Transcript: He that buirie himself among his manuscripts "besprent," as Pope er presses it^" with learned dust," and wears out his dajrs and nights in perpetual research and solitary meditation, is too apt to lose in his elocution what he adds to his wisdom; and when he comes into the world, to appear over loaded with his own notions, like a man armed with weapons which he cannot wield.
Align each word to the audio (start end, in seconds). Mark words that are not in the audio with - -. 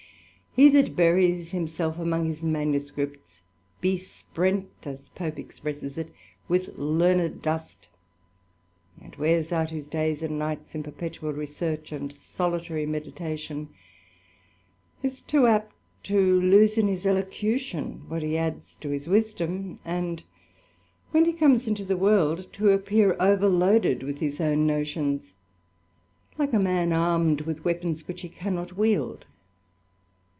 He 0.53 0.67
that 0.67 0.97
buirie 0.97 1.45
himself 1.49 1.97
among 1.97 2.25
his 2.25 2.43
manuscripts 2.43 3.41
"besprent," 3.79 4.67
as 4.83 5.07
Pope 5.15 5.39
er 5.39 5.43
presses 5.43 5.95
it^" 5.95 6.09
with 6.49 6.77
learned 6.77 7.41
dust," 7.41 7.87
and 9.01 9.15
wears 9.15 9.53
out 9.53 9.69
his 9.69 9.87
dajrs 9.87 10.21
and 10.23 10.37
nights 10.37 10.75
in 10.75 10.83
perpetual 10.83 11.31
research 11.31 11.93
and 11.93 12.11
solitary 12.11 12.85
meditation, 12.85 13.69
is 15.01 15.21
too 15.21 15.47
apt 15.47 15.73
to 16.03 16.41
lose 16.41 16.77
in 16.77 16.89
his 16.89 17.05
elocution 17.05 18.03
what 18.09 18.21
he 18.21 18.37
adds 18.37 18.75
to 18.81 18.89
his 18.89 19.07
wisdom; 19.07 19.77
and 19.85 20.21
when 21.11 21.23
he 21.23 21.31
comes 21.31 21.65
into 21.65 21.85
the 21.85 21.95
world, 21.95 22.51
to 22.51 22.71
appear 22.71 23.15
over 23.21 23.47
loaded 23.47 24.03
with 24.03 24.19
his 24.19 24.41
own 24.41 24.67
notions, 24.67 25.31
like 26.37 26.51
a 26.51 26.59
man 26.59 26.91
armed 26.91 27.39
with 27.43 27.63
weapons 27.63 28.05
which 28.05 28.19
he 28.19 28.27
cannot 28.29 28.75
wield. 28.75 29.25